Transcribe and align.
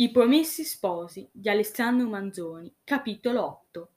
I 0.00 0.10
promessi 0.10 0.64
sposi 0.64 1.28
di 1.30 1.50
Alessandro 1.50 2.08
Manzoni, 2.08 2.74
capitolo 2.84 3.44
8. 3.44 3.90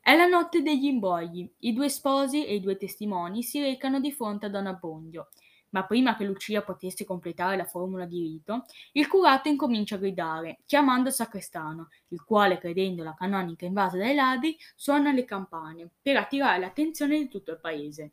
È 0.00 0.16
la 0.16 0.26
notte 0.26 0.62
degli 0.62 0.86
imbrogli. 0.86 1.48
I 1.60 1.72
due 1.72 1.88
sposi 1.88 2.44
e 2.44 2.56
i 2.56 2.60
due 2.60 2.76
testimoni 2.76 3.44
si 3.44 3.60
recano 3.60 4.00
di 4.00 4.10
fronte 4.10 4.46
a 4.46 4.48
Don 4.48 4.66
Abbondio. 4.66 5.28
Ma 5.68 5.84
prima 5.84 6.16
che 6.16 6.24
Lucia 6.24 6.62
potesse 6.62 7.04
completare 7.04 7.56
la 7.56 7.66
formula 7.66 8.04
di 8.04 8.20
rito, 8.20 8.64
il 8.94 9.06
curato 9.06 9.48
incomincia 9.48 9.94
a 9.94 9.98
gridare, 9.98 10.58
chiamando 10.66 11.10
il 11.10 11.14
sacrestano, 11.14 11.90
il 12.08 12.24
quale, 12.24 12.58
credendo 12.58 13.04
la 13.04 13.14
canonica 13.14 13.64
invasa 13.64 13.98
dai 13.98 14.16
ladri, 14.16 14.58
suona 14.74 15.12
le 15.12 15.24
campane 15.24 15.88
per 16.02 16.16
attirare 16.16 16.58
l'attenzione 16.58 17.16
di 17.16 17.28
tutto 17.28 17.52
il 17.52 17.60
paese. 17.60 18.10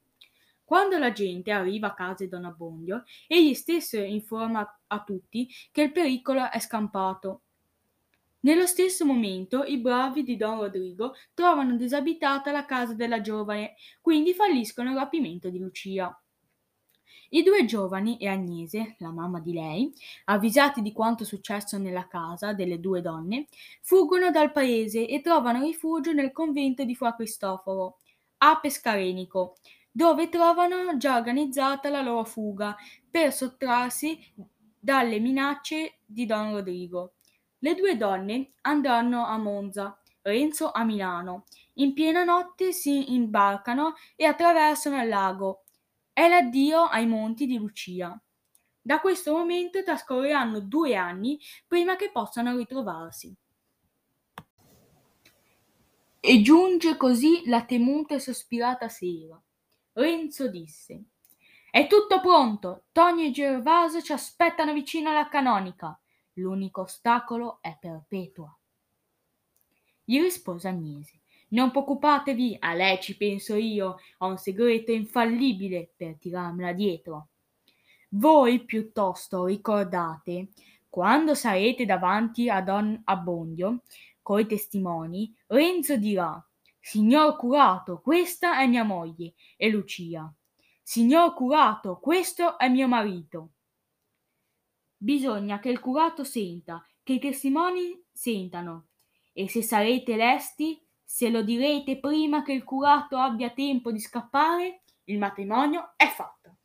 Quando 0.70 0.99
la 0.99 1.11
gente 1.11 1.49
arriva 1.49 1.88
a 1.88 1.93
casa 1.95 2.25
di 2.25 2.29
Don 2.29 2.45
Abbondio, 2.45 3.04
egli 3.25 3.55
stesso 3.55 3.97
informa 3.97 4.79
a 4.86 5.01
tutti 5.01 5.49
che 5.71 5.81
il 5.81 5.91
pericolo 5.91 6.47
è 6.51 6.59
scampato. 6.59 7.41
Nello 8.41 8.68
stesso 8.68 9.04
momento 9.04 9.63
i 9.63 9.79
bravi 9.79 10.21
di 10.21 10.37
Don 10.37 10.60
Rodrigo 10.60 11.15
trovano 11.33 11.75
disabitata 11.75 12.51
la 12.51 12.65
casa 12.65 12.93
della 12.93 13.19
giovane, 13.19 13.77
quindi 14.00 14.36
falliscono 14.36 14.91
il 14.91 14.96
rapimento 14.96 15.50
di 15.50 15.57
Lucia. 15.57 16.15
I 17.29 17.41
due 17.41 17.65
giovani 17.65 18.19
e 18.19 18.27
Agnese, 18.27 18.96
la 18.99 19.10
mamma 19.10 19.39
di 19.39 19.54
lei, 19.54 19.91
avvisati 20.25 20.83
di 20.83 20.93
quanto 20.93 21.25
successo 21.25 21.79
nella 21.79 22.07
casa 22.07 22.54
delle 22.54 22.79
due 22.79 23.01
donne, 23.01 23.47
fuggono 23.82 24.29
dal 24.29 24.51
paese 24.51 25.07
e 25.07 25.19
trovano 25.21 25.63
rifugio 25.63 26.11
nel 26.11 26.32
convento 26.32 26.83
di 26.83 26.93
Fra 26.93 27.15
Cristoforo, 27.15 27.97
a 28.41 28.60
Pescarenico, 28.60 29.55
dove 29.92 30.29
trovano 30.29 30.98
già 30.98 31.18
organizzata 31.18 31.89
la 31.89 32.02
loro 32.02 32.23
fuga 32.23 32.75
per 33.09 33.34
sottrarsi 33.34 34.20
dalle 34.80 35.20
minacce 35.20 36.00
di 36.06 36.25
Don 36.25 36.52
Rodrigo. 36.52 37.14
Le 37.59 37.75
due 37.75 37.97
donne 37.97 38.53
andranno 38.61 39.25
a 39.25 39.38
Monza, 39.38 40.00
Renzo 40.22 40.72
a 40.72 40.83
Milano. 40.83 41.45
In 41.75 41.94
piena 41.94 42.23
notte 42.23 42.72
si 42.72 43.13
imbarcano 43.13 43.95
e 44.16 44.25
attraversano 44.25 45.02
il 45.02 45.09
lago. 45.09 45.63
È 46.13 46.28
l'addio 46.28 46.83
ai 46.83 47.06
monti 47.06 47.45
di 47.45 47.58
Lucia. 47.58 48.19
Da 48.81 49.00
questo 49.00 49.33
momento 49.33 49.83
trascorreranno 49.83 50.61
due 50.61 50.95
anni 50.95 51.39
prima 51.67 51.95
che 51.95 52.11
possano 52.11 52.56
ritrovarsi. 52.56 53.35
E 56.22 56.41
giunge 56.41 56.97
così 56.97 57.44
la 57.45 57.63
temuta 57.63 58.16
e 58.16 58.19
sospirata 58.19 58.89
sera. 58.89 59.41
Renzo 60.00 60.47
disse 60.47 61.03
È 61.69 61.86
tutto 61.88 62.22
pronto. 62.22 62.86
Tonio 62.94 63.25
e 63.25 63.31
Gervaso 63.31 64.02
ci 64.02 64.14
aspettano 64.14 64.72
vicino 64.72 65.09
alla 65.09 65.28
canonica. 65.28 66.00
L'unico 66.36 66.83
ostacolo 66.83 67.58
è 67.59 67.78
Perpetua. 67.78 68.58
Gli 70.06 70.22
rispose 70.22 70.69
Agnese. 70.69 71.19
Non 71.50 71.72
preoccupatevi, 71.72 72.56
a 72.59 72.73
lei 72.75 73.02
ci 73.02 73.17
penso 73.17 73.56
io, 73.56 73.97
ho 74.19 74.28
un 74.28 74.38
segreto 74.38 74.94
infallibile 74.94 75.91
per 75.97 76.16
tirarmela 76.17 76.72
dietro. 76.72 77.30
Voi 78.11 78.63
piuttosto 78.63 79.45
ricordate, 79.45 80.50
quando 80.88 81.36
sarete 81.36 81.86
davanti 81.86 82.50
a 82.50 82.61
Don 82.61 83.02
Abbondio, 83.03 83.81
coi 84.22 84.45
testimoni, 84.45 85.36
Renzo 85.47 85.97
dirà 85.97 86.41
Signor 86.80 87.35
curato, 87.35 87.99
questa 88.02 88.59
è 88.59 88.67
mia 88.67 88.83
moglie, 88.83 89.33
e 89.58 89.69
Lucia. 89.69 90.33
Signor 90.81 91.33
curato, 91.33 91.99
questo 91.99 92.58
è 92.58 92.67
mio 92.69 92.88
marito. 92.88 93.52
Bisogna 94.97 95.59
che 95.59 95.69
il 95.69 95.80
curato 95.80 96.23
senta, 96.23 96.85
che 97.03 97.13
i 97.13 97.19
testimoni 97.19 98.03
sentano, 98.11 98.88
e 99.33 99.47
se 99.47 99.61
sarete 99.61 100.16
lesti, 100.16 100.83
se 101.03 101.30
lo 101.30 101.41
direte 101.41 102.00
prima 102.00 102.44
che 102.44 102.53
il 102.53 102.63
curato 102.63 103.17
abbia 103.17 103.50
tempo 103.52 103.91
di 103.91 104.00
scappare, 104.00 104.81
il 105.06 105.17
matrimonio 105.17 105.94
è 105.96 106.07
fatto. 106.07 106.57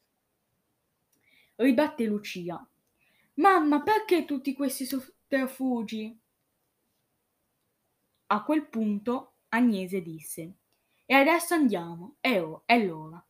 Ribatte 1.56 2.04
Lucia. 2.04 2.66
Mamma, 3.34 3.82
perché 3.82 4.25
tutti 4.25 4.54
questi 4.54 4.84
sotterfugi? 4.84 6.20
A 8.26 8.42
quel 8.42 8.66
punto 8.69 9.33
Agnese 9.54 10.03
disse 10.03 10.54
E 11.06 11.15
adesso 11.15 11.54
andiamo, 11.54 12.16
è, 12.20 12.41
o- 12.41 12.62
è 12.66 12.84
l'ora. 12.84 13.25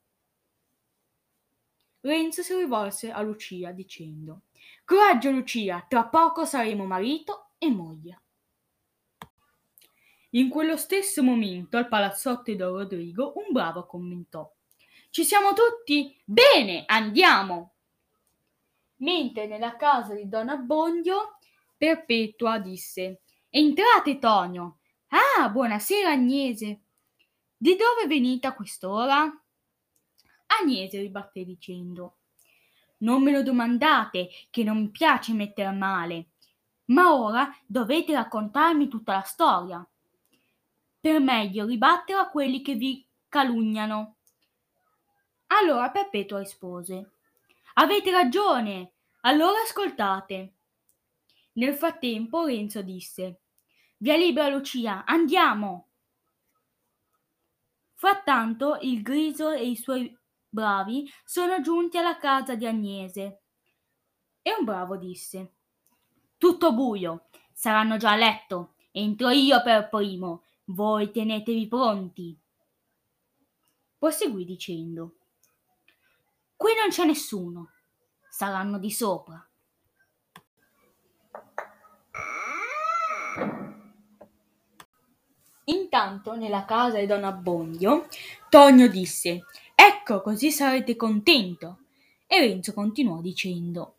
Renzo 2.01 2.43
si 2.43 2.55
rivolse 2.55 3.11
a 3.11 3.21
Lucia 3.23 3.73
dicendo 3.73 4.43
Coraggio 4.85 5.31
Lucia, 5.31 5.85
tra 5.89 6.05
poco 6.05 6.45
saremo 6.45 6.85
marito 6.87 7.51
e 7.59 7.71
moglie. 7.71 8.21
In 10.31 10.49
quello 10.49 10.77
stesso 10.77 11.23
momento 11.23 11.77
al 11.77 11.89
palazzotto 11.89 12.51
di 12.51 12.57
Don 12.57 12.77
Rodrigo 12.77 13.35
un 13.37 13.53
bravo 13.53 13.87
commentò 13.87 14.51
Ci 15.11 15.25
siamo 15.25 15.53
tutti? 15.53 16.19
Bene, 16.25 16.85
andiamo! 16.87 17.73
Mentre 18.97 19.47
nella 19.47 19.77
casa 19.77 20.15
di 20.15 20.29
Don 20.29 20.49
Abbondio 20.49 21.39
Perpetua 21.77 22.59
disse 22.59 23.21
Entrate 23.51 24.19
Tonio, 24.19 24.79
Ah, 25.17 25.49
buonasera 25.49 26.11
Agnese. 26.11 26.81
Di 27.57 27.77
dove 27.77 28.09
venite 28.09 28.49
a 28.49 28.53
quest'ora? 28.53 29.33
Agnese 30.61 30.99
ribatté 30.99 31.45
dicendo 31.45 32.17
Non 32.99 33.23
me 33.23 33.31
lo 33.31 33.45
domandate, 33.45 34.29
che 34.51 34.65
non 34.65 34.81
mi 34.81 34.91
piace 34.91 35.33
metter 35.33 35.73
male, 35.73 36.31
ma 36.87 37.15
ora 37.15 37.49
dovete 37.65 38.13
raccontarmi 38.13 38.89
tutta 38.89 39.13
la 39.13 39.21
storia, 39.21 39.89
per 40.99 41.21
meglio 41.21 41.65
ribattere 41.65 42.19
a 42.19 42.29
quelli 42.29 42.61
che 42.61 42.75
vi 42.75 43.07
calunniano. 43.29 44.17
Allora 45.47 45.93
Perpetua 45.93 46.41
rispose 46.41 47.11
Avete 47.75 48.11
ragione, 48.11 48.95
allora 49.21 49.61
ascoltate. 49.61 50.55
Nel 51.53 51.77
frattempo 51.77 52.47
Renzo 52.47 52.83
disse 52.83 53.43
Via 54.05 54.17
libera 54.17 54.49
Lucia, 54.49 55.07
andiamo! 55.07 55.89
Frattanto 57.95 58.77
il 58.83 59.01
Griso 59.01 59.51
e 59.51 59.67
i 59.67 59.77
suoi 59.77 60.15
bravi 60.47 61.11
sono 61.25 61.63
giunti 61.63 61.97
alla 61.97 62.19
casa 62.19 62.55
di 62.55 62.67
Agnese. 62.67 63.41
E 64.43 64.55
un 64.59 64.67
bravo 64.67 64.99
disse 64.99 65.55
Tutto 66.37 66.75
buio, 66.75 67.31
saranno 67.55 67.97
già 67.97 68.11
a 68.11 68.17
letto, 68.17 68.75
entro 68.91 69.31
io 69.31 69.63
per 69.63 69.89
primo, 69.89 70.45
voi 70.65 71.11
tenetevi 71.11 71.67
pronti. 71.67 72.39
Proseguì 73.97 74.45
dicendo 74.45 75.17
Qui 76.55 76.75
non 76.75 76.91
c'è 76.91 77.07
nessuno, 77.07 77.71
saranno 78.29 78.79
di 78.79 78.91
sopra. 78.91 79.49
Intanto, 85.95 86.35
nella 86.35 86.65
casa 86.65 86.99
di 86.99 87.07
Don 87.07 87.23
Abbondio, 87.23 88.09
Tonio 88.49 88.89
disse 88.89 89.45
Ecco, 89.77 90.23
così 90.23 90.51
sarete 90.51 90.97
contento. 90.97 91.83
E 92.27 92.41
Renzo 92.41 92.73
continuò 92.75 93.21
dicendo 93.21 93.99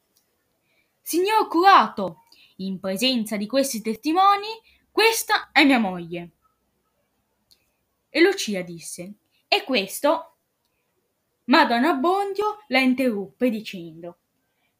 Signor 1.02 1.48
curato, 1.48 2.24
in 2.58 2.82
presenza 2.82 3.38
di 3.38 3.48
questi 3.48 3.82
testimoni, 3.82 4.48
questa 4.92 5.52
è 5.54 5.64
mia 5.64 5.80
moglie. 5.80 6.32
E 8.10 8.22
Lucia 8.22 8.62
disse 8.62 9.14
E 9.48 9.64
questo? 9.64 10.36
Ma 11.46 11.64
Don 11.64 11.86
Abbondio 11.86 12.66
la 12.68 12.80
interruppe 12.80 13.50
dicendo 13.50 14.18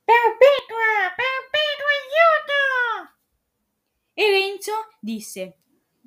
Perpetua, 0.04 1.14
perpetua 1.16 1.88
aiuto! 3.06 3.14
E 4.16 4.30
Renzo 4.30 4.90
disse 5.00 5.60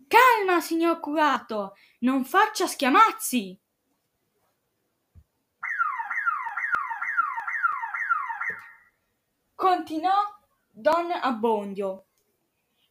Calma, 0.08 0.60
signor 0.62 1.00
curato, 1.00 1.76
non 2.00 2.24
faccia 2.24 2.66
schiamazzi. 2.66 3.60
Continuò 9.54 10.14
Don 10.70 11.10
Abbondio. 11.10 12.06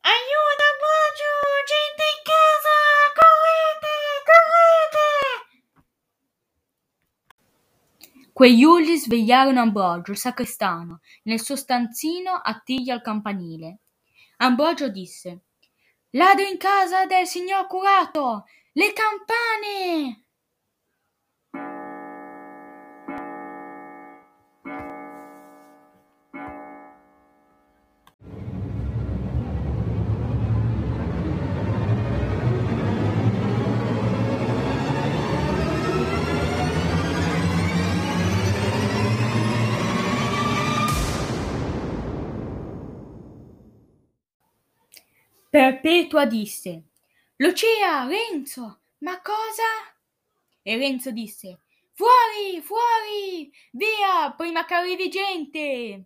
Aiuto, 0.02 0.68
Boggio! 0.80 1.34
Gente 1.66 2.04
in 2.14 2.22
casa! 2.24 2.76
Correte, 3.18 3.94
correte! 7.98 8.32
Quegli 8.32 8.64
urli 8.64 8.96
svegliarono 8.96 9.62
Ambrogio, 9.62 10.12
il 10.12 10.18
sacrestano, 10.18 11.02
nel 11.24 11.42
suo 11.42 11.56
stanzino 11.56 12.34
attiglia 12.34 12.94
al 12.94 13.02
campanile. 13.02 13.80
Ambrogio 14.38 14.90
disse 14.90 15.46
Ladro 16.18 16.48
in 16.48 16.58
casa 16.58 17.06
del 17.06 17.28
signor 17.28 17.68
curato! 17.68 18.46
Le 18.74 18.92
campane! 18.92 20.27
Perpetua 45.58 46.28
disse: 46.28 46.84
Lucia, 47.38 48.06
Renzo, 48.06 48.82
ma 49.00 49.20
cosa? 49.24 49.64
E 50.62 50.78
Renzo 50.78 51.10
disse: 51.10 51.62
Fuori, 51.94 52.62
fuori, 52.62 53.52
via, 53.72 54.32
prima 54.38 54.66
che 54.66 54.76
arrivi 54.76 55.10
gente. 55.10 56.06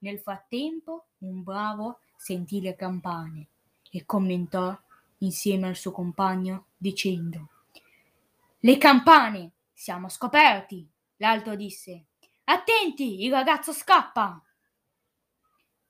Nel 0.00 0.18
frattempo 0.18 1.06
un 1.20 1.42
bravo 1.42 2.00
sentì 2.14 2.60
le 2.60 2.76
campane 2.76 3.46
e 3.90 4.04
commentò 4.04 4.78
insieme 5.20 5.68
al 5.68 5.76
suo 5.76 5.92
compagno 5.92 6.66
dicendo 6.76 7.48
Le 8.58 8.76
campane, 8.76 9.52
siamo 9.72 10.10
scoperti. 10.10 10.86
L'altro 11.16 11.54
disse 11.54 12.04
Attenti, 12.44 13.24
il 13.24 13.30
ragazzo 13.30 13.72
scappa. 13.72 14.44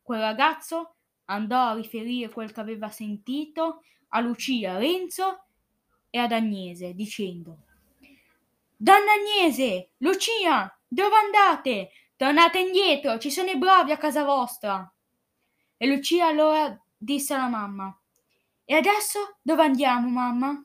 Quel 0.00 0.20
ragazzo 0.20 0.94
andò 1.30 1.68
a 1.68 1.74
riferire 1.74 2.30
quel 2.30 2.52
che 2.52 2.60
aveva 2.60 2.90
sentito 2.90 3.82
a 4.08 4.20
Lucia, 4.20 4.76
Renzo 4.76 5.44
e 6.10 6.18
ad 6.18 6.32
Agnese, 6.32 6.94
dicendo 6.94 7.58
Donna 8.76 9.12
Agnese, 9.12 9.90
Lucia, 9.98 10.74
dove 10.88 11.14
andate? 11.14 11.90
Tornate 12.16 12.58
indietro, 12.58 13.18
ci 13.18 13.30
sono 13.30 13.50
i 13.50 13.58
bravi 13.58 13.92
a 13.92 13.98
casa 13.98 14.24
vostra. 14.24 14.90
E 15.76 15.86
Lucia 15.86 16.26
allora 16.26 16.78
disse 16.96 17.34
alla 17.34 17.48
mamma 17.48 17.98
E 18.64 18.74
adesso 18.74 19.38
dove 19.42 19.62
andiamo, 19.62 20.08
mamma? 20.08 20.64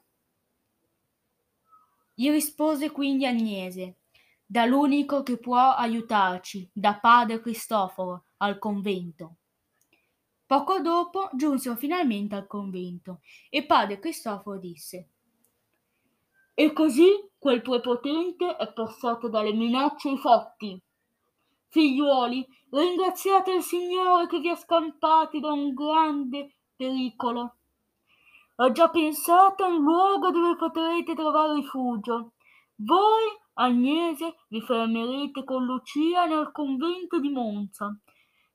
Gli 2.13 2.29
rispose 2.29 2.91
quindi 2.91 3.25
Agnese 3.25 3.97
dall'unico 4.45 5.23
che 5.23 5.37
può 5.37 5.73
aiutarci, 5.73 6.69
da 6.71 6.97
padre 6.97 7.41
Cristoforo, 7.41 8.25
al 8.37 8.59
convento. 8.59 9.37
Poco 10.47 10.79
dopo 10.79 11.29
giunsero 11.33 11.75
finalmente 11.75 12.35
al 12.35 12.45
convento 12.45 13.21
e 13.49 13.65
padre 13.65 13.97
Cristoforo 13.97 14.59
disse 14.59 15.09
E 16.53 16.71
così 16.71 17.09
quel 17.39 17.63
prepotente 17.63 18.55
è 18.55 18.71
passato 18.71 19.27
dalle 19.27 19.53
minacce 19.53 20.09
ai 20.09 20.17
fatti. 20.19 20.79
Figliuoli, 21.69 22.45
ringraziate 22.69 23.53
il 23.53 23.63
Signore 23.63 24.27
che 24.27 24.39
vi 24.39 24.49
ha 24.49 24.55
scampati 24.55 25.39
da 25.39 25.51
un 25.51 25.73
grande 25.73 26.57
pericolo. 26.75 27.55
Ha 28.57 28.71
già 28.71 28.89
pensato 28.89 29.63
a 29.63 29.67
un 29.67 29.81
luogo 29.81 30.29
dove 30.29 30.55
potrete 30.57 31.15
trovare 31.15 31.55
rifugio. 31.55 32.33
Voi, 32.75 33.25
Agnese, 33.53 34.35
vi 34.49 34.61
fermerete 34.61 35.43
con 35.43 35.65
Lucia 35.65 36.25
nel 36.25 36.51
convento 36.51 37.19
di 37.19 37.29
Monza 37.29 37.99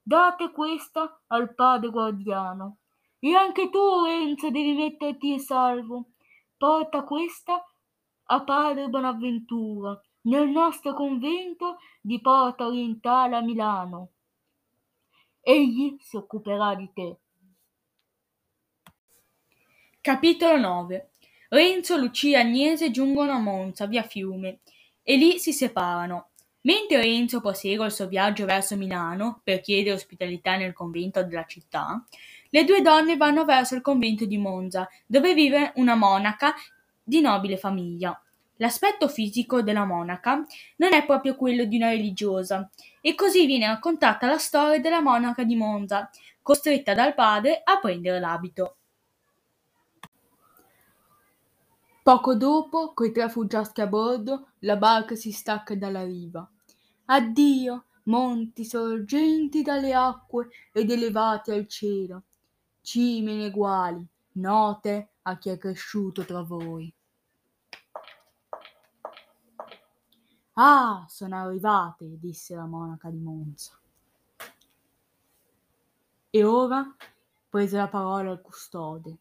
Date 0.02 0.50
questa 0.50 1.22
al 1.28 1.54
padre 1.54 1.90
guardiano. 1.90 2.78
E 3.18 3.34
anche 3.34 3.70
tu, 3.70 4.04
Renzo, 4.04 4.50
devi 4.50 4.72
metterti 4.72 5.32
in 5.32 5.40
salvo. 5.40 6.10
Porta 6.56 7.04
questa 7.04 7.64
a 8.24 8.44
padre 8.44 8.88
Bonaventura, 8.88 10.00
nel 10.22 10.48
nostro 10.48 10.94
convento 10.94 11.78
di 12.00 12.20
Porta 12.20 12.66
Orientale 12.66 13.36
a 13.36 13.40
Milano. 13.40 14.10
Egli 15.40 15.96
si 16.00 16.16
occuperà 16.16 16.74
di 16.74 16.90
te. 16.92 17.18
Capitolo 20.00 20.56
9 20.58 21.10
Renzo, 21.48 21.96
Lucia 21.96 22.38
e 22.38 22.42
Agnese 22.42 22.90
giungono 22.92 23.32
a 23.32 23.38
Monza, 23.38 23.86
via 23.86 24.04
Fiume, 24.04 24.60
e 25.02 25.16
lì 25.16 25.38
si 25.38 25.52
separano. 25.52 26.29
Mentre 26.62 27.00
Renzo 27.00 27.40
prosegue 27.40 27.86
il 27.86 27.92
suo 27.92 28.06
viaggio 28.06 28.44
verso 28.44 28.76
Milano 28.76 29.40
per 29.42 29.60
chiedere 29.60 29.94
ospitalità 29.94 30.56
nel 30.56 30.74
convento 30.74 31.22
della 31.22 31.46
città, 31.46 32.04
le 32.50 32.64
due 32.64 32.82
donne 32.82 33.16
vanno 33.16 33.44
verso 33.46 33.74
il 33.74 33.80
convento 33.80 34.26
di 34.26 34.36
Monza, 34.36 34.88
dove 35.06 35.32
vive 35.32 35.72
una 35.76 35.94
monaca 35.94 36.54
di 37.02 37.20
nobile 37.20 37.56
famiglia. 37.56 38.20
L'aspetto 38.56 39.08
fisico 39.08 39.62
della 39.62 39.86
monaca 39.86 40.44
non 40.76 40.92
è 40.92 41.06
proprio 41.06 41.34
quello 41.34 41.64
di 41.64 41.76
una 41.76 41.88
religiosa, 41.88 42.68
e 43.00 43.14
così 43.14 43.46
viene 43.46 43.66
raccontata 43.66 44.26
la 44.26 44.36
storia 44.36 44.80
della 44.80 45.00
monaca 45.00 45.44
di 45.44 45.56
Monza, 45.56 46.10
costretta 46.42 46.92
dal 46.92 47.14
padre 47.14 47.62
a 47.64 47.78
prendere 47.78 48.20
l'abito. 48.20 48.79
Poco 52.02 52.34
dopo, 52.34 52.94
coi 52.94 53.12
tre 53.12 53.28
fuggiaschi 53.28 53.82
a 53.82 53.86
bordo, 53.86 54.52
la 54.60 54.76
barca 54.76 55.14
si 55.14 55.32
stacca 55.32 55.74
dalla 55.76 56.02
riva. 56.02 56.48
Addio, 57.06 57.84
monti 58.04 58.64
sorgenti 58.64 59.62
dalle 59.62 59.92
acque 59.92 60.48
ed 60.72 60.90
elevati 60.90 61.50
al 61.50 61.66
cielo, 61.66 62.22
cime 62.80 63.32
ineguali, 63.32 64.06
note 64.32 65.10
a 65.22 65.36
chi 65.36 65.50
è 65.50 65.58
cresciuto 65.58 66.24
tra 66.24 66.42
voi. 66.42 66.92
Ah, 70.54 71.04
sono 71.08 71.36
arrivate, 71.36 72.18
disse 72.18 72.54
la 72.54 72.66
monaca 72.66 73.10
di 73.10 73.18
Monza. 73.18 73.78
E 76.30 76.44
ora 76.44 76.94
prese 77.48 77.76
la 77.76 77.88
parola 77.88 78.32
il 78.32 78.40
custode. 78.40 79.18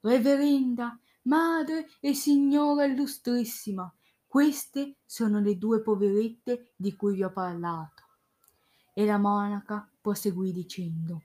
Reverenda, 0.00 0.98
Madre 1.28 1.90
e 2.00 2.14
Signora 2.14 2.86
illustrissima, 2.86 3.94
queste 4.26 4.96
sono 5.04 5.40
le 5.40 5.58
due 5.58 5.82
poverette 5.82 6.72
di 6.74 6.96
cui 6.96 7.16
vi 7.16 7.22
ho 7.22 7.30
parlato. 7.30 8.04
E 8.94 9.04
la 9.04 9.18
monaca 9.18 9.86
proseguì 10.00 10.52
dicendo 10.52 11.24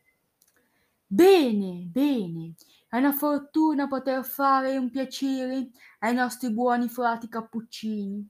Bene, 1.07 1.87
bene, 1.89 2.55
è 2.89 2.97
una 2.97 3.13
fortuna 3.13 3.87
poter 3.87 4.25
fare 4.25 4.77
un 4.77 4.89
piacere 4.89 5.69
ai 5.99 6.13
nostri 6.13 6.51
buoni 6.51 6.89
frati 6.89 7.29
cappuccini. 7.29 8.27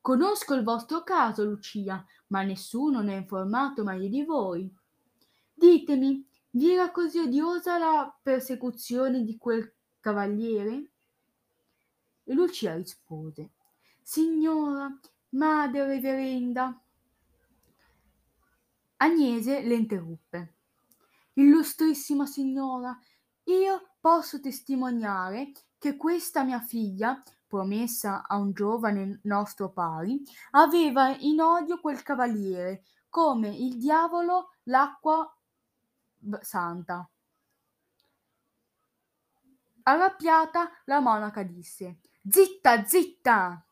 Conosco 0.00 0.54
il 0.54 0.64
vostro 0.64 1.04
caso, 1.04 1.44
Lucia, 1.44 2.04
ma 2.28 2.42
nessuno 2.42 3.00
ne 3.00 3.14
ha 3.14 3.18
informato 3.18 3.84
meglio 3.84 4.08
di 4.08 4.24
voi. 4.24 4.68
Ditemi, 5.54 6.26
vi 6.50 6.72
era 6.72 6.90
così 6.90 7.20
odiosa 7.20 7.78
la 7.78 8.18
persecuzione 8.20 9.22
di 9.22 9.36
quel 9.36 9.77
cavaliere? 10.08 10.90
E 12.24 12.34
Lucia 12.34 12.74
rispose, 12.74 13.50
Signora, 14.00 14.98
madre 15.30 15.86
reverenda. 15.86 16.80
Agnese 18.96 19.60
le 19.60 19.74
interruppe. 19.74 20.54
Illustrissima 21.34 22.24
signora, 22.26 22.98
io 23.44 23.90
posso 24.00 24.40
testimoniare 24.40 25.52
che 25.78 25.96
questa 25.96 26.42
mia 26.42 26.60
figlia, 26.60 27.22
promessa 27.46 28.26
a 28.26 28.36
un 28.36 28.52
giovane 28.52 29.20
nostro 29.24 29.70
pari, 29.70 30.22
aveva 30.52 31.14
in 31.18 31.40
odio 31.40 31.80
quel 31.80 32.02
cavaliere, 32.02 32.84
come 33.08 33.54
il 33.54 33.78
diavolo 33.78 34.54
l'acqua 34.64 35.30
santa. 36.40 37.08
Arrabbiata, 39.88 40.70
la 40.84 41.00
monaca 41.00 41.42
disse: 41.42 42.00
Zitta, 42.28 42.84
zitta! 42.84 43.64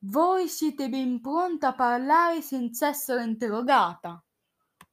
Voi 0.00 0.48
siete 0.48 0.90
ben 0.90 1.22
pronta 1.22 1.68
a 1.68 1.74
parlare 1.74 2.42
senza 2.42 2.88
essere 2.88 3.24
interrogata. 3.24 4.22